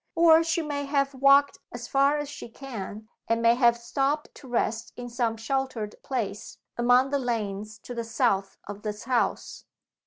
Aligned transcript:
Or 0.15 0.43
she 0.43 0.63
may 0.63 0.85
have 0.85 1.13
walked 1.13 1.59
as 1.71 1.87
far 1.87 2.17
as 2.17 2.27
she 2.27 2.49
can, 2.49 3.07
and 3.27 3.39
may 3.39 3.53
have 3.53 3.77
stopped 3.77 4.33
to 4.33 4.47
rest 4.47 4.93
in 4.95 5.09
some 5.09 5.37
sheltered 5.37 5.93
place, 6.01 6.57
among 6.75 7.11
the 7.11 7.19
lanes 7.19 7.77
to 7.83 7.93
the 7.93 8.03
south 8.03 8.57
of 8.67 8.81
this 8.81 9.03
house." 9.03 9.65